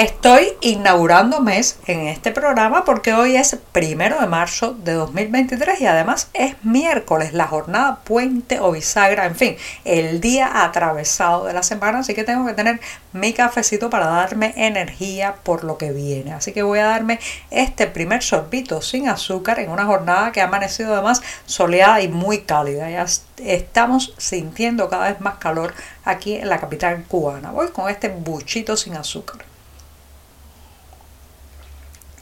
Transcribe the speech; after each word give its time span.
Estoy 0.00 0.54
inaugurando 0.62 1.40
mes 1.40 1.78
en 1.84 2.08
este 2.08 2.32
programa 2.32 2.86
porque 2.86 3.12
hoy 3.12 3.36
es 3.36 3.58
primero 3.70 4.18
de 4.18 4.26
marzo 4.26 4.72
de 4.72 4.94
2023 4.94 5.78
y 5.78 5.84
además 5.84 6.30
es 6.32 6.54
miércoles, 6.64 7.34
la 7.34 7.46
jornada 7.46 7.96
puente 7.96 8.60
o 8.60 8.72
bisagra, 8.72 9.26
en 9.26 9.36
fin, 9.36 9.56
el 9.84 10.22
día 10.22 10.64
atravesado 10.64 11.44
de 11.44 11.52
la 11.52 11.62
semana, 11.62 11.98
así 11.98 12.14
que 12.14 12.24
tengo 12.24 12.46
que 12.46 12.54
tener 12.54 12.80
mi 13.12 13.34
cafecito 13.34 13.90
para 13.90 14.06
darme 14.06 14.54
energía 14.56 15.34
por 15.42 15.64
lo 15.64 15.76
que 15.76 15.92
viene. 15.92 16.32
Así 16.32 16.52
que 16.52 16.62
voy 16.62 16.78
a 16.78 16.86
darme 16.86 17.20
este 17.50 17.86
primer 17.86 18.22
sorbito 18.22 18.80
sin 18.80 19.06
azúcar 19.06 19.58
en 19.58 19.70
una 19.70 19.84
jornada 19.84 20.32
que 20.32 20.40
ha 20.40 20.44
amanecido 20.44 20.94
además 20.94 21.20
soleada 21.44 22.00
y 22.00 22.08
muy 22.08 22.38
cálida. 22.38 22.88
Ya 22.88 23.04
estamos 23.44 24.14
sintiendo 24.16 24.88
cada 24.88 25.10
vez 25.10 25.20
más 25.20 25.34
calor 25.34 25.74
aquí 26.06 26.36
en 26.36 26.48
la 26.48 26.58
capital 26.58 27.04
cubana. 27.06 27.50
Voy 27.50 27.68
con 27.68 27.90
este 27.90 28.08
buchito 28.08 28.78
sin 28.78 28.96
azúcar. 28.96 29.49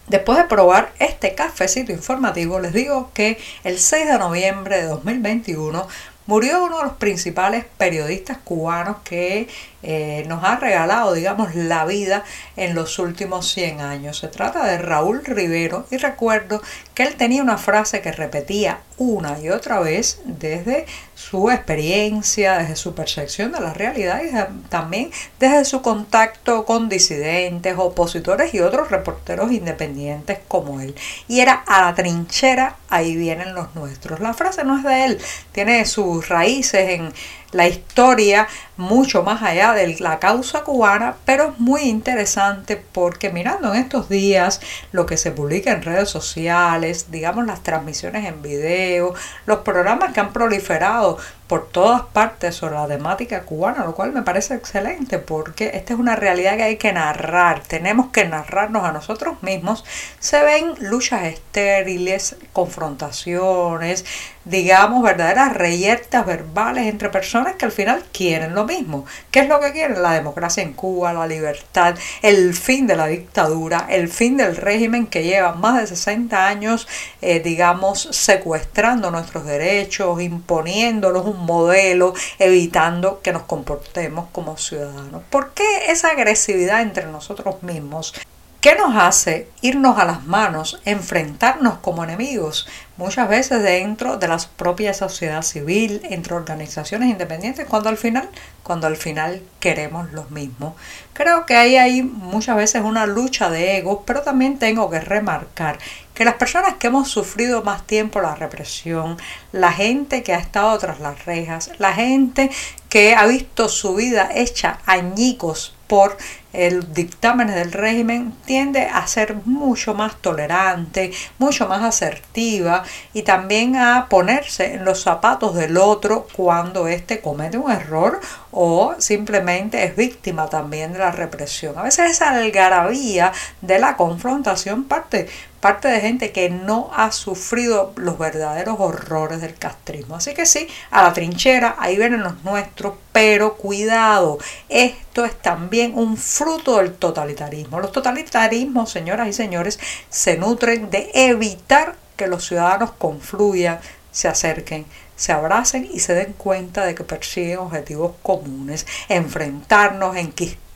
Después 0.08 0.38
de 0.38 0.44
probar 0.44 0.92
este 0.98 1.34
cafecito 1.34 1.92
informativo, 1.92 2.60
les 2.60 2.72
digo 2.72 3.10
que 3.12 3.38
el 3.62 3.78
6 3.78 4.06
de 4.06 4.18
noviembre 4.18 4.78
de 4.78 4.84
2021 4.84 5.86
murió 6.26 6.64
uno 6.64 6.78
de 6.78 6.84
los 6.84 6.92
principales 6.94 7.64
periodistas 7.76 8.38
cubanos 8.38 8.98
que 9.04 9.48
eh, 9.82 10.24
nos 10.26 10.42
ha 10.42 10.56
regalado, 10.56 11.12
digamos, 11.12 11.54
la 11.54 11.84
vida 11.84 12.24
en 12.56 12.74
los 12.74 12.98
últimos 12.98 13.52
100 13.52 13.80
años. 13.80 14.18
Se 14.18 14.28
trata 14.28 14.66
de 14.66 14.78
Raúl 14.78 15.24
Rivero 15.24 15.86
y 15.90 15.98
recuerdo 15.98 16.60
que 16.94 17.04
él 17.04 17.14
tenía 17.14 17.42
una 17.42 17.58
frase 17.58 18.00
que 18.00 18.10
repetía 18.10 18.80
una 18.96 19.38
y 19.38 19.50
otra 19.50 19.78
vez 19.78 20.20
desde 20.24 20.86
su 21.14 21.50
experiencia, 21.50 22.58
desde 22.58 22.74
su 22.74 22.94
percepción 22.94 23.52
de 23.52 23.60
la 23.60 23.72
realidad 23.72 24.20
y 24.22 24.68
también 24.68 25.10
desde 25.38 25.64
su 25.64 25.82
contacto 25.82 26.64
con 26.64 26.88
disidentes, 26.88 27.74
opositores 27.78 28.54
y 28.54 28.60
otros 28.60 28.90
reporteros 28.90 29.52
independientes 29.52 30.38
como 30.48 30.80
él. 30.80 30.96
Y 31.28 31.40
era 31.40 31.62
a 31.66 31.82
la 31.82 31.94
trinchera, 31.94 32.76
ahí 32.88 33.14
vienen 33.16 33.54
los 33.54 33.74
nuestros. 33.76 34.18
La 34.18 34.34
frase 34.34 34.64
no 34.64 34.78
es 34.78 34.84
de 34.84 35.04
él, 35.04 35.18
tiene 35.52 35.84
sus 35.84 36.28
raíces 36.28 36.90
en 36.90 37.12
la 37.52 37.66
historia 37.66 38.46
mucho 38.76 39.22
más 39.22 39.42
allá 39.42 39.72
de 39.72 39.96
la 40.00 40.18
causa 40.18 40.62
cubana, 40.64 41.16
pero 41.24 41.50
es 41.50 41.58
muy 41.58 41.82
interesante 41.82 42.76
porque 42.76 43.30
mirando 43.30 43.74
en 43.74 43.80
estos 43.80 44.08
días 44.08 44.60
lo 44.92 45.06
que 45.06 45.16
se 45.16 45.30
publica 45.30 45.72
en 45.72 45.82
redes 45.82 46.08
sociales, 46.10 47.10
digamos 47.10 47.46
las 47.46 47.62
transmisiones 47.62 48.26
en 48.26 48.42
video, 48.42 49.14
los 49.46 49.60
programas 49.60 50.12
que 50.12 50.20
han 50.20 50.32
proliferado 50.32 51.18
por 51.48 51.68
todas 51.68 52.02
partes 52.02 52.54
sobre 52.54 52.74
la 52.74 52.86
temática 52.86 53.42
cubana, 53.42 53.84
lo 53.84 53.94
cual 53.94 54.12
me 54.12 54.22
parece 54.22 54.54
excelente 54.54 55.18
porque 55.18 55.72
esta 55.74 55.94
es 55.94 55.98
una 55.98 56.14
realidad 56.14 56.56
que 56.56 56.62
hay 56.62 56.76
que 56.76 56.92
narrar, 56.92 57.60
tenemos 57.60 58.10
que 58.10 58.26
narrarnos 58.26 58.84
a 58.84 58.92
nosotros 58.92 59.42
mismos. 59.42 59.84
Se 60.20 60.42
ven 60.44 60.74
luchas 60.80 61.22
estériles, 61.24 62.36
confrontaciones, 62.52 64.04
digamos, 64.44 65.02
verdaderas 65.02 65.54
reyertas 65.54 66.24
verbales 66.24 66.86
entre 66.86 67.10
personas 67.10 67.56
que 67.56 67.66
al 67.66 67.72
final 67.72 68.04
quieren 68.12 68.54
lo 68.54 68.64
mismo. 68.64 69.04
¿Qué 69.30 69.40
es 69.40 69.48
lo 69.48 69.60
que 69.60 69.72
quieren? 69.72 70.02
La 70.02 70.12
democracia 70.12 70.62
en 70.62 70.72
Cuba, 70.72 71.12
la 71.12 71.26
libertad, 71.26 71.96
el 72.22 72.54
fin 72.54 72.86
de 72.86 72.96
la 72.96 73.06
dictadura, 73.06 73.86
el 73.90 74.08
fin 74.08 74.36
del 74.36 74.56
régimen 74.56 75.06
que 75.06 75.22
lleva 75.22 75.52
más 75.52 75.80
de 75.80 75.86
60 75.86 76.46
años, 76.46 76.88
eh, 77.20 77.40
digamos, 77.40 78.08
secuestrando 78.12 79.10
nuestros 79.10 79.44
derechos, 79.44 80.20
imponiéndolos 80.20 81.26
un 81.26 81.37
modelo, 81.38 82.14
evitando 82.38 83.20
que 83.22 83.32
nos 83.32 83.42
comportemos 83.42 84.28
como 84.32 84.56
ciudadanos. 84.56 85.22
¿Por 85.30 85.52
qué 85.52 85.90
esa 85.90 86.08
agresividad 86.08 86.82
entre 86.82 87.06
nosotros 87.06 87.62
mismos? 87.62 88.14
¿Qué 88.60 88.74
nos 88.74 88.96
hace 88.96 89.48
irnos 89.60 90.00
a 90.00 90.04
las 90.04 90.24
manos, 90.26 90.80
enfrentarnos 90.84 91.78
como 91.78 92.02
enemigos? 92.02 92.66
Muchas 92.96 93.28
veces 93.28 93.62
dentro 93.62 94.16
de 94.16 94.26
la 94.26 94.36
propia 94.56 94.92
sociedad 94.94 95.42
civil, 95.42 96.00
entre 96.10 96.34
organizaciones 96.34 97.08
independientes, 97.08 97.68
cuando 97.68 97.88
al 97.88 97.96
final, 97.96 98.28
cuando 98.64 98.88
al 98.88 98.96
final 98.96 99.42
queremos 99.60 100.10
lo 100.12 100.24
mismo. 100.24 100.74
Creo 101.12 101.46
que 101.46 101.54
ahí 101.54 101.76
hay 101.76 102.02
muchas 102.02 102.56
veces 102.56 102.82
una 102.82 103.06
lucha 103.06 103.48
de 103.48 103.78
egos, 103.78 104.00
pero 104.04 104.22
también 104.22 104.58
tengo 104.58 104.90
que 104.90 104.98
remarcar 104.98 105.78
que 106.18 106.24
las 106.24 106.34
personas 106.34 106.74
que 106.74 106.88
hemos 106.88 107.08
sufrido 107.08 107.62
más 107.62 107.86
tiempo 107.86 108.20
la 108.20 108.34
represión, 108.34 109.16
la 109.52 109.70
gente 109.70 110.24
que 110.24 110.34
ha 110.34 110.38
estado 110.38 110.76
tras 110.76 110.98
las 110.98 111.24
rejas, 111.26 111.70
la 111.78 111.92
gente 111.92 112.50
que 112.88 113.14
ha 113.14 113.26
visto 113.26 113.68
su 113.68 113.94
vida 113.94 114.30
hecha 114.34 114.78
añicos 114.86 115.74
por 115.86 116.16
el 116.52 116.92
dictamen 116.92 117.48
del 117.48 117.72
régimen 117.72 118.34
tiende 118.44 118.82
a 118.82 119.06
ser 119.06 119.34
mucho 119.44 119.94
más 119.94 120.16
tolerante, 120.16 121.12
mucho 121.38 121.68
más 121.68 121.82
asertiva 121.82 122.84
y 123.12 123.22
también 123.22 123.76
a 123.76 124.06
ponerse 124.08 124.74
en 124.74 124.84
los 124.84 125.02
zapatos 125.02 125.54
del 125.54 125.76
otro 125.76 126.26
cuando 126.34 126.88
éste 126.88 127.20
comete 127.20 127.58
un 127.58 127.70
error 127.70 128.20
o 128.50 128.94
simplemente 128.98 129.84
es 129.84 129.94
víctima 129.94 130.48
también 130.48 130.92
de 130.92 131.00
la 131.00 131.10
represión. 131.10 131.76
A 131.78 131.82
veces 131.82 132.10
esa 132.10 132.30
algarabía 132.30 133.32
de 133.60 133.78
la 133.78 133.96
confrontación 133.96 134.84
parte 134.84 135.28
parte 135.60 135.88
de 135.88 136.00
gente 136.00 136.30
que 136.30 136.50
no 136.50 136.90
ha 136.94 137.10
sufrido 137.10 137.92
los 137.96 138.18
verdaderos 138.18 138.76
horrores 138.78 139.40
del 139.40 139.54
castrismo. 139.54 140.16
Así 140.16 140.34
que 140.34 140.46
sí, 140.46 140.68
a 140.90 141.02
la 141.02 141.12
trinchera, 141.12 141.74
ahí 141.78 141.96
vienen 141.96 142.22
los 142.22 142.44
nuestros, 142.44 142.77
pero 143.12 143.56
cuidado, 143.56 144.38
esto 144.68 145.24
es 145.24 145.36
también 145.40 145.96
un 145.96 146.16
fruto 146.16 146.78
del 146.78 146.94
totalitarismo. 146.94 147.80
Los 147.80 147.92
totalitarismos, 147.92 148.90
señoras 148.90 149.28
y 149.28 149.32
señores, 149.32 149.78
se 150.08 150.36
nutren 150.36 150.90
de 150.90 151.10
evitar 151.14 151.96
que 152.16 152.26
los 152.26 152.46
ciudadanos 152.46 152.92
confluyan, 152.92 153.80
se 154.10 154.28
acerquen, 154.28 154.86
se 155.16 155.32
abracen 155.32 155.88
y 155.92 156.00
se 156.00 156.14
den 156.14 156.32
cuenta 156.32 156.84
de 156.84 156.94
que 156.94 157.04
persiguen 157.04 157.58
objetivos 157.58 158.12
comunes, 158.22 158.86
enfrentarnos, 159.08 160.16
enquistar 160.16 160.67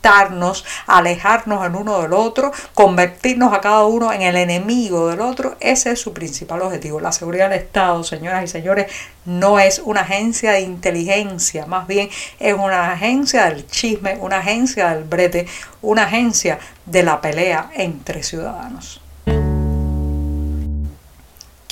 alejarnos 0.87 1.65
el 1.67 1.75
uno 1.75 2.03
del 2.03 2.13
otro, 2.13 2.53
convertirnos 2.75 3.53
a 3.53 3.61
cada 3.61 3.85
uno 3.87 4.13
en 4.13 4.23
el 4.23 4.37
enemigo 4.37 5.09
del 5.09 5.21
otro. 5.21 5.57
Ese 5.61 5.93
es 5.93 6.01
su 6.01 6.13
principal 6.13 6.63
objetivo. 6.63 7.01
La 7.01 7.13
seguridad 7.13 7.51
del 7.51 7.61
Estado, 7.61 8.03
señoras 8.05 8.45
y 8.45 8.49
señores, 8.49 8.91
no 9.25 9.59
es 9.61 9.81
una 9.85 10.01
agencia 10.01 10.53
de 10.53 10.61
inteligencia, 10.61 11.67
más 11.67 11.87
bien 11.87 12.11
es 12.41 12.55
una 12.55 12.93
agencia 12.93 13.45
del 13.45 13.67
chisme, 13.67 14.17
una 14.21 14.39
agencia 14.39 14.91
del 14.91 15.05
brete, 15.05 15.47
una 15.81 16.05
agencia 16.05 16.59
de 16.87 17.03
la 17.03 17.21
pelea 17.21 17.71
entre 17.75 18.23
ciudadanos. 18.23 19.01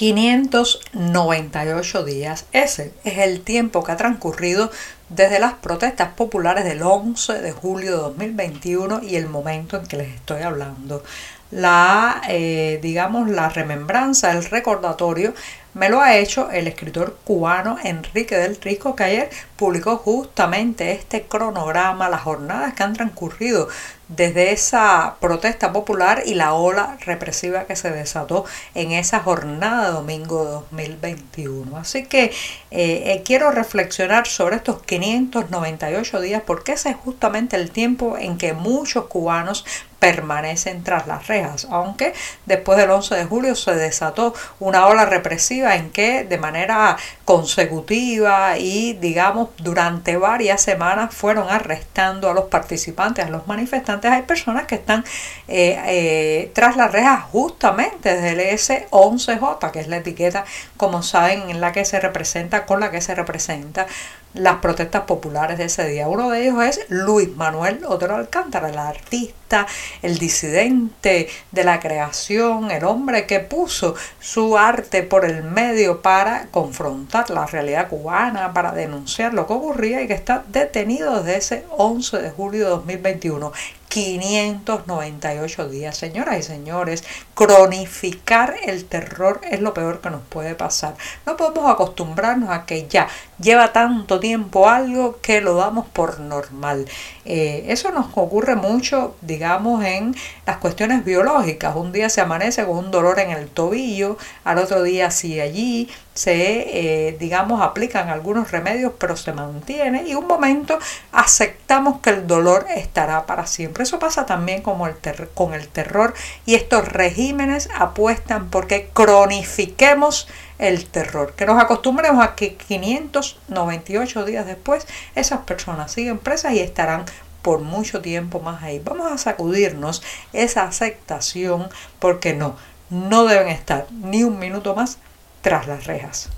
598 0.00 2.04
días. 2.04 2.46
Ese 2.52 2.94
es 3.04 3.18
el 3.18 3.42
tiempo 3.42 3.84
que 3.84 3.92
ha 3.92 3.98
transcurrido 3.98 4.70
desde 5.10 5.38
las 5.38 5.52
protestas 5.52 6.14
populares 6.14 6.64
del 6.64 6.80
11 6.80 7.42
de 7.42 7.52
julio 7.52 7.90
de 7.90 7.98
2021 7.98 9.02
y 9.02 9.16
el 9.16 9.28
momento 9.28 9.76
en 9.76 9.84
que 9.84 9.98
les 9.98 10.14
estoy 10.14 10.40
hablando. 10.40 11.04
La, 11.50 12.22
eh, 12.30 12.78
digamos, 12.80 13.28
la 13.28 13.50
remembranza, 13.50 14.32
el 14.32 14.42
recordatorio 14.46 15.34
me 15.74 15.88
lo 15.88 16.00
ha 16.00 16.16
hecho 16.16 16.50
el 16.50 16.66
escritor 16.66 17.18
cubano 17.24 17.78
Enrique 17.82 18.36
del 18.36 18.60
Risco, 18.60 18.96
que 18.96 19.04
ayer 19.04 19.30
publicó 19.56 19.96
justamente 19.98 20.92
este 20.92 21.22
cronograma, 21.22 22.08
las 22.08 22.22
jornadas 22.22 22.74
que 22.74 22.82
han 22.82 22.94
transcurrido 22.94 23.68
desde 24.08 24.50
esa 24.50 25.16
protesta 25.20 25.72
popular 25.72 26.24
y 26.26 26.34
la 26.34 26.54
ola 26.54 26.96
represiva 27.00 27.64
que 27.64 27.76
se 27.76 27.92
desató 27.92 28.44
en 28.74 28.90
esa 28.90 29.20
jornada 29.20 29.86
de 29.86 29.92
domingo 29.92 30.44
de 30.44 30.50
2021. 30.50 31.76
Así 31.76 32.04
que 32.04 32.24
eh, 32.24 32.32
eh, 32.72 33.22
quiero 33.24 33.52
reflexionar 33.52 34.26
sobre 34.26 34.56
estos 34.56 34.82
598 34.82 36.20
días 36.20 36.42
porque 36.44 36.72
ese 36.72 36.90
es 36.90 36.96
justamente 36.96 37.54
el 37.56 37.70
tiempo 37.70 38.18
en 38.18 38.36
que 38.36 38.52
muchos 38.52 39.04
cubanos 39.04 39.64
permanecen 40.00 40.82
tras 40.82 41.06
las 41.06 41.28
rejas, 41.28 41.68
aunque 41.70 42.14
después 42.46 42.78
del 42.78 42.90
11 42.90 43.14
de 43.14 43.24
julio 43.26 43.54
se 43.54 43.74
desató 43.74 44.34
una 44.58 44.86
ola 44.86 45.04
represiva 45.04 45.76
en 45.76 45.90
que 45.90 46.24
de 46.24 46.38
manera 46.38 46.96
consecutiva 47.24 48.58
y 48.58 48.94
digamos 48.94 49.50
durante 49.58 50.16
varias 50.16 50.62
semanas 50.62 51.14
fueron 51.14 51.50
arrestando 51.50 52.30
a 52.30 52.34
los 52.34 52.46
participantes, 52.46 53.26
a 53.26 53.28
los 53.28 53.46
manifestantes. 53.46 54.10
Hay 54.10 54.22
personas 54.22 54.66
que 54.66 54.76
están 54.76 55.04
eh, 55.46 55.78
eh, 55.86 56.50
tras 56.54 56.76
las 56.76 56.90
rejas 56.90 57.24
justamente 57.30 58.14
desde 58.16 58.30
el 58.30 58.40
S11J, 58.58 59.70
que 59.70 59.80
es 59.80 59.88
la 59.88 59.98
etiqueta, 59.98 60.44
como 60.78 61.02
saben, 61.02 61.50
en 61.50 61.60
la 61.60 61.72
que 61.72 61.84
se 61.84 62.00
representa, 62.00 62.64
con 62.64 62.80
la 62.80 62.90
que 62.90 63.02
se 63.02 63.14
representa 63.14 63.86
las 64.34 64.56
protestas 64.56 65.02
populares 65.02 65.58
de 65.58 65.64
ese 65.64 65.86
día. 65.88 66.08
Uno 66.08 66.30
de 66.30 66.42
ellos 66.42 66.62
es 66.64 66.86
Luis 66.88 67.34
Manuel 67.36 67.80
Otero 67.86 68.16
Alcántara, 68.16 68.68
el 68.68 68.78
artista, 68.78 69.66
el 70.02 70.18
disidente 70.18 71.28
de 71.50 71.64
la 71.64 71.80
creación, 71.80 72.70
el 72.70 72.84
hombre 72.84 73.26
que 73.26 73.40
puso 73.40 73.94
su 74.20 74.56
arte 74.56 75.02
por 75.02 75.24
el 75.24 75.42
medio 75.42 76.02
para 76.02 76.46
confrontar 76.50 77.30
la 77.30 77.46
realidad 77.46 77.88
cubana, 77.88 78.52
para 78.52 78.72
denunciar 78.72 79.34
lo 79.34 79.46
que 79.46 79.52
ocurría 79.52 80.02
y 80.02 80.06
que 80.06 80.14
está 80.14 80.44
detenido 80.48 81.22
desde 81.22 81.38
ese 81.38 81.64
11 81.76 82.18
de 82.18 82.30
julio 82.30 82.64
de 82.64 82.70
2021. 82.70 83.52
598 83.90 85.68
días. 85.68 85.96
Señoras 85.96 86.38
y 86.38 86.42
señores, 86.44 87.04
cronificar 87.34 88.54
el 88.64 88.84
terror 88.84 89.40
es 89.50 89.60
lo 89.60 89.74
peor 89.74 90.00
que 90.00 90.10
nos 90.10 90.22
puede 90.22 90.54
pasar. 90.54 90.94
No 91.26 91.36
podemos 91.36 91.68
acostumbrarnos 91.70 92.50
a 92.50 92.64
que 92.66 92.86
ya 92.88 93.08
lleva 93.40 93.72
tanto 93.72 94.20
tiempo 94.20 94.68
algo 94.68 95.18
que 95.20 95.40
lo 95.40 95.56
damos 95.56 95.86
por 95.88 96.20
normal. 96.20 96.86
Eh, 97.24 97.64
eso 97.68 97.90
nos 97.90 98.06
ocurre 98.14 98.54
mucho, 98.54 99.16
digamos, 99.22 99.84
en 99.84 100.14
las 100.46 100.58
cuestiones 100.58 101.04
biológicas. 101.04 101.74
Un 101.74 101.92
día 101.92 102.08
se 102.08 102.20
amanece 102.20 102.64
con 102.64 102.78
un 102.78 102.90
dolor 102.92 103.18
en 103.18 103.30
el 103.30 103.48
tobillo, 103.48 104.16
al 104.44 104.58
otro 104.58 104.84
día 104.84 105.10
sigue 105.10 105.42
allí, 105.42 105.90
se, 106.20 107.08
eh, 107.08 107.16
digamos, 107.18 107.62
aplican 107.62 108.10
algunos 108.10 108.50
remedios, 108.50 108.92
pero 108.98 109.16
se 109.16 109.32
mantiene 109.32 110.02
y 110.02 110.14
un 110.14 110.26
momento 110.26 110.78
aceptamos 111.12 112.00
que 112.02 112.10
el 112.10 112.26
dolor 112.26 112.66
estará 112.76 113.24
para 113.24 113.46
siempre. 113.46 113.84
Eso 113.84 113.98
pasa 113.98 114.26
también 114.26 114.60
como 114.60 114.86
el 114.86 114.96
con 115.32 115.54
el 115.54 115.66
terror 115.68 116.12
y 116.44 116.56
estos 116.56 116.86
regímenes 116.86 117.70
apuestan 117.74 118.50
porque 118.50 118.90
cronifiquemos 118.92 120.28
el 120.58 120.84
terror, 120.84 121.32
que 121.32 121.46
nos 121.46 121.58
acostumbremos 121.58 122.22
a 122.22 122.34
que 122.34 122.54
598 122.54 124.24
días 124.26 124.44
después 124.44 124.86
esas 125.14 125.40
personas 125.40 125.90
siguen 125.90 126.18
presas 126.18 126.52
y 126.52 126.58
estarán 126.58 127.06
por 127.40 127.60
mucho 127.60 128.02
tiempo 128.02 128.40
más 128.40 128.62
ahí. 128.62 128.78
Vamos 128.78 129.10
a 129.10 129.16
sacudirnos 129.16 130.02
esa 130.34 130.64
aceptación 130.64 131.70
porque 131.98 132.34
no, 132.34 132.56
no 132.90 133.24
deben 133.24 133.48
estar 133.48 133.86
ni 133.90 134.22
un 134.22 134.38
minuto 134.38 134.74
más 134.74 134.98
tras 135.40 135.66
las 135.66 135.86
rejas. 135.86 136.30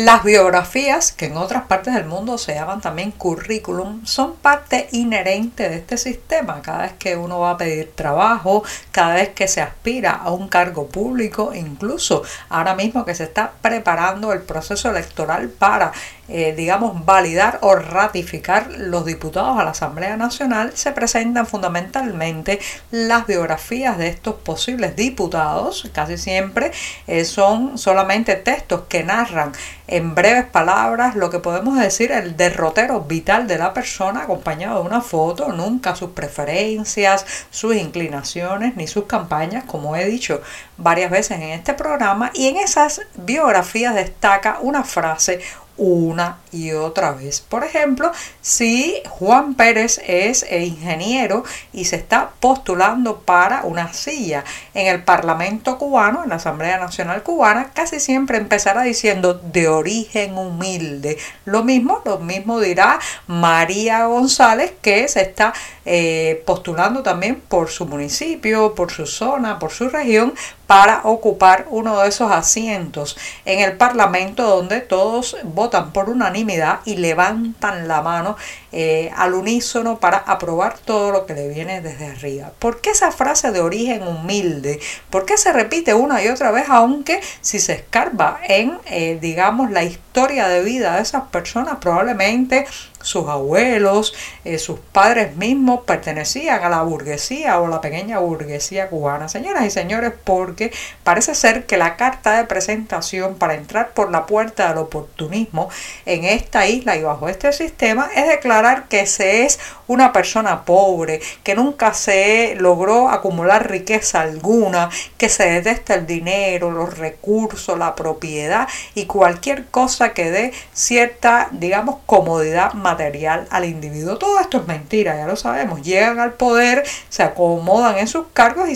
Las 0.00 0.22
biografías, 0.22 1.10
que 1.10 1.26
en 1.26 1.36
otras 1.36 1.64
partes 1.64 1.92
del 1.92 2.04
mundo 2.04 2.38
se 2.38 2.54
llaman 2.54 2.80
también 2.80 3.10
currículum, 3.10 4.06
son 4.06 4.36
parte 4.36 4.88
inherente 4.92 5.68
de 5.68 5.74
este 5.74 5.96
sistema. 5.96 6.62
Cada 6.62 6.82
vez 6.82 6.92
que 7.00 7.16
uno 7.16 7.40
va 7.40 7.50
a 7.50 7.56
pedir 7.56 7.90
trabajo, 7.96 8.62
cada 8.92 9.14
vez 9.14 9.30
que 9.30 9.48
se 9.48 9.60
aspira 9.60 10.12
a 10.12 10.30
un 10.30 10.46
cargo 10.46 10.86
público, 10.86 11.52
incluso 11.52 12.22
ahora 12.48 12.76
mismo 12.76 13.04
que 13.04 13.16
se 13.16 13.24
está 13.24 13.50
preparando 13.60 14.32
el 14.32 14.42
proceso 14.42 14.88
electoral 14.88 15.48
para 15.48 15.90
eh, 16.30 16.52
digamos, 16.54 17.06
validar 17.06 17.58
o 17.62 17.74
ratificar 17.74 18.70
los 18.76 19.06
diputados 19.06 19.58
a 19.58 19.64
la 19.64 19.70
Asamblea 19.70 20.14
Nacional, 20.18 20.72
se 20.74 20.92
presentan 20.92 21.46
fundamentalmente 21.46 22.60
las 22.90 23.26
biografías 23.26 23.96
de 23.96 24.08
estos 24.08 24.34
posibles 24.34 24.94
diputados. 24.94 25.88
Casi 25.94 26.18
siempre 26.18 26.70
eh, 27.06 27.24
son 27.24 27.78
solamente 27.78 28.36
textos 28.36 28.82
que 28.90 29.04
narran 29.04 29.52
en 29.88 30.14
breves 30.14 30.44
palabras 30.44 31.16
lo 31.16 31.30
que 31.30 31.38
podemos 31.38 31.78
decir 31.78 32.12
el 32.12 32.36
derrotero 32.36 33.00
vital 33.00 33.48
de 33.48 33.58
la 33.58 33.72
persona 33.72 34.22
acompañado 34.22 34.82
de 34.82 34.88
una 34.88 35.00
foto, 35.00 35.48
nunca 35.48 35.96
sus 35.96 36.10
preferencias, 36.10 37.26
sus 37.50 37.74
inclinaciones 37.74 38.76
ni 38.76 38.86
sus 38.86 39.06
campañas, 39.06 39.64
como 39.64 39.96
he 39.96 40.04
dicho 40.04 40.42
varias 40.76 41.10
veces 41.10 41.38
en 41.38 41.50
este 41.50 41.72
programa, 41.74 42.30
y 42.34 42.48
en 42.48 42.58
esas 42.58 43.00
biografías 43.16 43.94
destaca 43.94 44.58
una 44.60 44.84
frase 44.84 45.40
una 45.78 46.38
y 46.52 46.72
otra 46.72 47.12
vez. 47.12 47.40
Por 47.40 47.64
ejemplo, 47.64 48.12
si 48.42 49.00
Juan 49.08 49.54
Pérez 49.54 50.00
es 50.06 50.44
ingeniero 50.50 51.44
y 51.72 51.86
se 51.86 51.96
está 51.96 52.30
postulando 52.40 53.20
para 53.20 53.62
una 53.62 53.92
silla 53.92 54.44
en 54.74 54.88
el 54.88 55.02
Parlamento 55.04 55.78
cubano, 55.78 56.24
en 56.24 56.30
la 56.30 56.36
Asamblea 56.36 56.78
Nacional 56.78 57.22
cubana, 57.22 57.70
casi 57.72 58.00
siempre 58.00 58.38
empezará 58.38 58.82
diciendo 58.82 59.34
de 59.34 59.68
origen 59.68 60.36
humilde. 60.36 61.16
Lo 61.44 61.64
mismo, 61.64 62.02
lo 62.04 62.18
mismo 62.18 62.60
dirá 62.60 62.98
María 63.26 64.06
González 64.06 64.72
que 64.82 65.06
se 65.08 65.22
está 65.22 65.54
eh, 65.90 66.42
postulando 66.44 67.02
también 67.02 67.40
por 67.40 67.70
su 67.70 67.86
municipio, 67.86 68.74
por 68.74 68.92
su 68.92 69.06
zona, 69.06 69.58
por 69.58 69.70
su 69.70 69.88
región, 69.88 70.34
para 70.66 71.00
ocupar 71.04 71.66
uno 71.70 71.98
de 71.98 72.10
esos 72.10 72.30
asientos 72.30 73.16
en 73.46 73.60
el 73.60 73.78
Parlamento 73.78 74.42
donde 74.42 74.82
todos 74.82 75.38
votan 75.44 75.92
por 75.94 76.10
unanimidad 76.10 76.80
y 76.84 76.96
levantan 76.96 77.88
la 77.88 78.02
mano 78.02 78.36
eh, 78.70 79.10
al 79.16 79.32
unísono 79.32 79.98
para 79.98 80.18
aprobar 80.18 80.78
todo 80.78 81.10
lo 81.10 81.24
que 81.24 81.32
le 81.32 81.48
viene 81.48 81.80
desde 81.80 82.08
arriba. 82.08 82.52
¿Por 82.58 82.82
qué 82.82 82.90
esa 82.90 83.10
frase 83.10 83.50
de 83.50 83.60
origen 83.60 84.06
humilde? 84.06 84.80
¿Por 85.08 85.24
qué 85.24 85.38
se 85.38 85.54
repite 85.54 85.94
una 85.94 86.22
y 86.22 86.28
otra 86.28 86.50
vez 86.50 86.66
aunque 86.68 87.22
si 87.40 87.60
se 87.60 87.72
escarba 87.72 88.38
en, 88.46 88.78
eh, 88.90 89.16
digamos, 89.22 89.70
la 89.70 89.84
historia 89.84 90.07
de 90.26 90.62
vida 90.64 90.96
de 90.96 91.02
esas 91.02 91.24
personas, 91.30 91.76
probablemente 91.80 92.66
sus 93.00 93.28
abuelos, 93.28 94.14
eh, 94.44 94.58
sus 94.58 94.80
padres 94.80 95.36
mismos 95.36 95.82
pertenecían 95.86 96.62
a 96.64 96.68
la 96.68 96.82
burguesía 96.82 97.60
o 97.60 97.68
la 97.68 97.80
pequeña 97.80 98.18
burguesía 98.18 98.88
cubana. 98.88 99.28
Señoras 99.28 99.64
y 99.64 99.70
señores, 99.70 100.12
porque 100.24 100.72
parece 101.04 101.34
ser 101.34 101.66
que 101.66 101.76
la 101.76 101.96
carta 101.96 102.36
de 102.36 102.44
presentación 102.44 103.36
para 103.36 103.54
entrar 103.54 103.90
por 103.90 104.10
la 104.10 104.26
puerta 104.26 104.68
del 104.68 104.78
oportunismo 104.78 105.68
en 106.06 106.24
esta 106.24 106.66
isla 106.66 106.96
y 106.96 107.02
bajo 107.02 107.28
este 107.28 107.52
sistema 107.52 108.10
es 108.14 108.26
declarar 108.26 108.88
que 108.88 109.06
se 109.06 109.44
es 109.44 109.60
una 109.86 110.12
persona 110.12 110.64
pobre, 110.64 111.20
que 111.44 111.54
nunca 111.54 111.94
se 111.94 112.56
logró 112.58 113.08
acumular 113.08 113.70
riqueza 113.70 114.20
alguna, 114.22 114.90
que 115.16 115.28
se 115.28 115.48
detesta 115.48 115.94
el 115.94 116.06
dinero, 116.06 116.70
los 116.70 116.98
recursos, 116.98 117.78
la 117.78 117.94
propiedad 117.94 118.68
y 118.94 119.06
cualquier 119.06 119.66
cosa 119.66 120.07
que 120.12 120.30
dé 120.30 120.52
cierta, 120.72 121.48
digamos, 121.52 121.96
comodidad 122.06 122.72
material 122.74 123.46
al 123.50 123.64
individuo. 123.64 124.18
Todo 124.18 124.40
esto 124.40 124.58
es 124.58 124.66
mentira, 124.66 125.16
ya 125.16 125.26
lo 125.26 125.36
sabemos. 125.36 125.82
Llegan 125.82 126.20
al 126.20 126.34
poder, 126.34 126.84
se 127.08 127.22
acomodan 127.22 127.98
en 127.98 128.08
sus 128.08 128.26
cargos 128.32 128.68
y, 128.68 128.72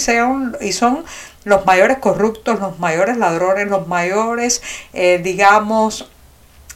y 0.67 0.73
son 0.73 1.05
los 1.44 1.67
mayores 1.67 1.99
corruptos, 1.99 2.61
los 2.61 2.79
mayores 2.79 3.17
ladrones, 3.17 3.69
los 3.69 3.87
mayores, 3.87 4.62
eh, 4.93 5.20
digamos, 5.23 6.08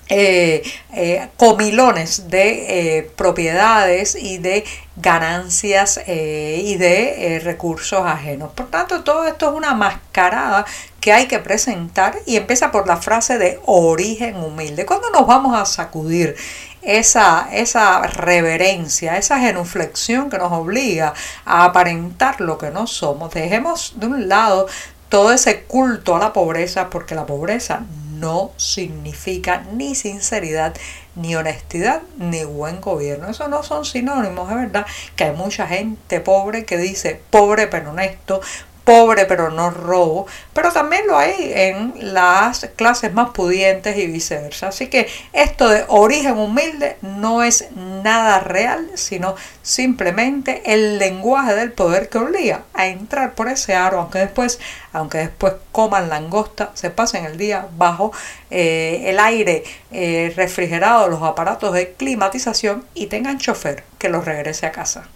eh, 0.08 0.62
eh, 0.94 1.28
comilones 1.36 2.28
de 2.30 3.10
propiedades 3.16 4.14
y 4.14 4.38
de 4.38 4.64
ganancias 4.96 6.00
y 6.06 6.76
de 6.76 7.40
recursos 7.42 8.06
ajenos. 8.06 8.52
Por 8.52 8.70
tanto, 8.70 9.02
todo 9.02 9.26
esto 9.26 9.50
es 9.50 9.56
una 9.56 9.74
mascarada 9.74 10.64
que 11.06 11.12
hay 11.12 11.28
que 11.28 11.38
presentar 11.38 12.18
y 12.26 12.34
empieza 12.34 12.72
por 12.72 12.88
la 12.88 12.96
frase 12.96 13.38
de 13.38 13.60
origen 13.64 14.34
humilde. 14.38 14.84
¿Cuándo 14.84 15.08
nos 15.10 15.24
vamos 15.24 15.56
a 15.56 15.64
sacudir 15.64 16.34
esa, 16.82 17.48
esa 17.52 18.02
reverencia, 18.08 19.16
esa 19.16 19.38
genuflexión 19.38 20.28
que 20.28 20.38
nos 20.38 20.50
obliga 20.50 21.14
a 21.44 21.62
aparentar 21.62 22.40
lo 22.40 22.58
que 22.58 22.72
no 22.72 22.88
somos? 22.88 23.32
Dejemos 23.32 23.92
de 24.00 24.06
un 24.08 24.28
lado 24.28 24.66
todo 25.08 25.30
ese 25.30 25.62
culto 25.62 26.16
a 26.16 26.18
la 26.18 26.32
pobreza 26.32 26.90
porque 26.90 27.14
la 27.14 27.24
pobreza 27.24 27.82
no 28.18 28.50
significa 28.56 29.62
ni 29.74 29.94
sinceridad, 29.94 30.74
ni 31.14 31.36
honestidad, 31.36 32.02
ni 32.18 32.42
buen 32.42 32.80
gobierno. 32.80 33.28
Eso 33.28 33.46
no 33.46 33.62
son 33.62 33.84
sinónimos, 33.84 34.50
es 34.50 34.56
verdad 34.56 34.86
que 35.14 35.22
hay 35.22 35.36
mucha 35.36 35.68
gente 35.68 36.18
pobre 36.18 36.64
que 36.64 36.78
dice 36.78 37.22
pobre 37.30 37.68
pero 37.68 37.90
honesto, 37.90 38.40
pobre 38.86 39.26
pero 39.26 39.50
no 39.50 39.70
robo, 39.70 40.26
pero 40.54 40.72
también 40.72 41.08
lo 41.08 41.18
hay 41.18 41.34
en 41.54 41.92
las 42.14 42.70
clases 42.76 43.12
más 43.12 43.30
pudientes 43.30 43.98
y 43.98 44.06
viceversa. 44.06 44.68
Así 44.68 44.86
que 44.86 45.08
esto 45.32 45.68
de 45.68 45.84
origen 45.88 46.38
humilde 46.38 46.96
no 47.02 47.42
es 47.42 47.66
nada 47.74 48.38
real, 48.38 48.88
sino 48.94 49.34
simplemente 49.60 50.62
el 50.72 50.98
lenguaje 50.98 51.56
del 51.56 51.72
poder 51.72 52.08
que 52.08 52.18
obliga 52.18 52.62
a 52.74 52.86
entrar 52.86 53.34
por 53.34 53.48
ese 53.48 53.74
aro, 53.74 53.98
aunque 54.00 54.20
después, 54.20 54.60
aunque 54.92 55.18
después 55.18 55.54
coman 55.72 56.08
langosta, 56.08 56.70
se 56.74 56.90
pasen 56.90 57.24
el 57.24 57.36
día 57.36 57.66
bajo 57.76 58.12
eh, 58.50 59.02
el 59.06 59.18
aire 59.18 59.64
eh, 59.90 60.32
refrigerado, 60.36 61.08
los 61.08 61.22
aparatos 61.22 61.74
de 61.74 61.94
climatización 61.94 62.84
y 62.94 63.08
tengan 63.08 63.38
chofer 63.38 63.82
que 63.98 64.08
los 64.08 64.24
regrese 64.24 64.66
a 64.66 64.70
casa. 64.70 65.08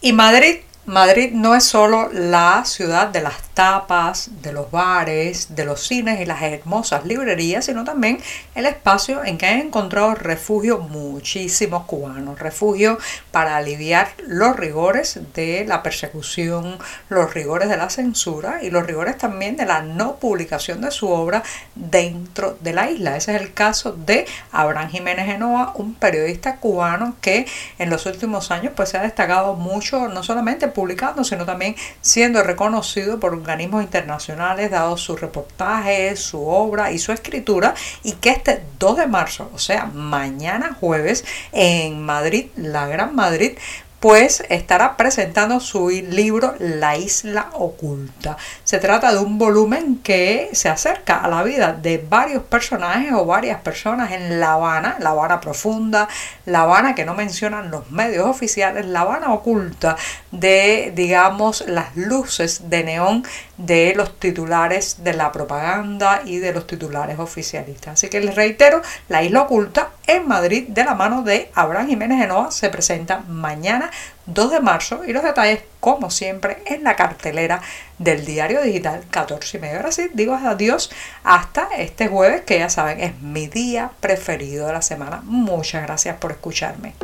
Y 0.00 0.12
Madrid 0.12 0.58
Madrid 0.88 1.32
no 1.34 1.54
es 1.54 1.64
solo 1.64 2.08
la 2.14 2.64
ciudad 2.64 3.08
de 3.08 3.20
las 3.20 3.42
tapas, 3.52 4.30
de 4.40 4.52
los 4.54 4.70
bares, 4.70 5.54
de 5.54 5.66
los 5.66 5.86
cines 5.86 6.18
y 6.18 6.24
las 6.24 6.40
hermosas 6.40 7.04
librerías, 7.04 7.66
sino 7.66 7.84
también 7.84 8.18
el 8.54 8.64
espacio 8.64 9.22
en 9.22 9.36
que 9.36 9.44
han 9.44 9.58
encontrado 9.60 10.14
refugio 10.14 10.78
muchísimos 10.78 11.84
cubanos, 11.84 12.38
refugio 12.38 12.96
para 13.32 13.58
aliviar 13.58 14.08
los 14.26 14.56
rigores 14.56 15.20
de 15.34 15.66
la 15.66 15.82
persecución, 15.82 16.78
los 17.10 17.34
rigores 17.34 17.68
de 17.68 17.76
la 17.76 17.90
censura 17.90 18.62
y 18.62 18.70
los 18.70 18.86
rigores 18.86 19.18
también 19.18 19.58
de 19.58 19.66
la 19.66 19.82
no 19.82 20.16
publicación 20.16 20.80
de 20.80 20.90
su 20.90 21.10
obra 21.10 21.42
dentro 21.74 22.56
de 22.62 22.72
la 22.72 22.90
isla. 22.90 23.14
Ese 23.14 23.36
es 23.36 23.42
el 23.42 23.52
caso 23.52 23.92
de 23.92 24.24
Abraham 24.52 24.88
Jiménez 24.88 25.26
Genoa, 25.26 25.72
un 25.74 25.94
periodista 25.96 26.56
cubano 26.56 27.16
que 27.20 27.44
en 27.78 27.90
los 27.90 28.06
últimos 28.06 28.50
años 28.50 28.72
pues 28.74 28.88
se 28.88 28.96
ha 28.96 29.02
destacado 29.02 29.52
mucho, 29.52 30.08
no 30.08 30.22
solamente 30.22 30.77
publicando, 30.78 31.24
sino 31.24 31.44
también 31.44 31.74
siendo 32.00 32.40
reconocido 32.44 33.18
por 33.18 33.32
organismos 33.32 33.82
internacionales, 33.82 34.70
dado 34.70 34.96
su 34.96 35.16
reportaje, 35.16 36.14
su 36.14 36.46
obra 36.46 36.92
y 36.92 37.00
su 37.00 37.10
escritura, 37.10 37.74
y 38.04 38.12
que 38.12 38.30
este 38.30 38.62
2 38.78 38.98
de 38.98 39.06
marzo, 39.08 39.50
o 39.52 39.58
sea, 39.58 39.86
mañana 39.86 40.76
jueves, 40.78 41.24
en 41.50 42.00
Madrid, 42.00 42.46
la 42.54 42.86
Gran 42.86 43.16
Madrid, 43.16 43.58
pues 44.00 44.44
estará 44.48 44.96
presentando 44.96 45.58
su 45.58 45.88
libro 45.90 46.54
La 46.58 46.96
Isla 46.96 47.50
Oculta. 47.54 48.36
Se 48.62 48.78
trata 48.78 49.12
de 49.12 49.18
un 49.18 49.38
volumen 49.38 49.98
que 50.02 50.50
se 50.52 50.68
acerca 50.68 51.18
a 51.18 51.28
la 51.28 51.42
vida 51.42 51.72
de 51.72 51.98
varios 51.98 52.44
personajes 52.44 53.12
o 53.12 53.24
varias 53.24 53.60
personas 53.60 54.12
en 54.12 54.38
La 54.38 54.52
Habana, 54.52 54.96
La 55.00 55.10
Habana 55.10 55.40
profunda, 55.40 56.08
La 56.46 56.62
Habana 56.62 56.94
que 56.94 57.04
no 57.04 57.14
mencionan 57.14 57.70
los 57.70 57.90
medios 57.90 58.26
oficiales, 58.26 58.86
La 58.86 59.00
Habana 59.00 59.32
oculta 59.32 59.96
de, 60.30 60.92
digamos, 60.94 61.64
las 61.66 61.96
luces 61.96 62.70
de 62.70 62.84
neón 62.84 63.24
de 63.56 63.94
los 63.96 64.18
titulares 64.20 65.02
de 65.02 65.14
la 65.14 65.32
propaganda 65.32 66.22
y 66.24 66.38
de 66.38 66.52
los 66.52 66.68
titulares 66.68 67.18
oficialistas. 67.18 67.94
Así 67.94 68.08
que 68.08 68.20
les 68.20 68.36
reitero, 68.36 68.80
La 69.08 69.24
Isla 69.24 69.42
Oculta 69.42 69.87
en 70.08 70.26
Madrid 70.26 70.66
de 70.68 70.84
la 70.84 70.94
mano 70.94 71.22
de 71.22 71.50
Abraham 71.54 71.86
Jiménez 71.86 72.18
Genoa 72.18 72.50
se 72.50 72.70
presenta 72.70 73.18
mañana 73.28 73.90
2 74.26 74.50
de 74.50 74.60
marzo 74.60 75.04
y 75.06 75.12
los 75.12 75.22
detalles 75.22 75.60
como 75.80 76.10
siempre 76.10 76.62
en 76.66 76.82
la 76.82 76.96
cartelera 76.96 77.60
del 77.98 78.24
diario 78.24 78.62
digital 78.62 79.04
14 79.10 79.58
y 79.58 79.60
medio. 79.60 79.76
Ahora 79.76 79.92
sí, 79.92 80.08
digo 80.14 80.34
adiós 80.34 80.90
hasta 81.24 81.68
este 81.76 82.08
jueves 82.08 82.40
que 82.42 82.58
ya 82.58 82.70
saben 82.70 83.00
es 83.00 83.20
mi 83.20 83.46
día 83.46 83.90
preferido 84.00 84.66
de 84.66 84.72
la 84.72 84.82
semana. 84.82 85.20
Muchas 85.24 85.82
gracias 85.82 86.16
por 86.16 86.32
escucharme. 86.32 86.94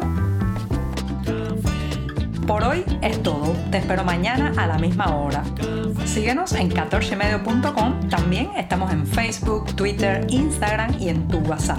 Por 2.46 2.62
hoy 2.62 2.84
es 3.02 3.22
todo. 3.22 3.54
Te 3.70 3.78
espero 3.78 4.04
mañana 4.04 4.52
a 4.56 4.66
la 4.66 4.78
misma 4.78 5.16
hora. 5.16 5.42
Síguenos 6.06 6.52
en 6.52 6.70
14medio.com. 6.70 8.08
También 8.08 8.50
estamos 8.56 8.92
en 8.92 9.06
Facebook, 9.06 9.74
Twitter, 9.76 10.26
Instagram 10.28 10.94
y 11.00 11.08
en 11.08 11.26
tu 11.28 11.38
WhatsApp. 11.38 11.78